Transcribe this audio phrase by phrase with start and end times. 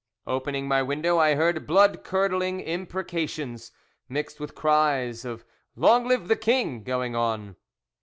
[0.25, 3.71] Opening my window, I heard bloodcurdling imprecations,
[4.09, 7.55] mixed with cries of "Long live the king!" going on.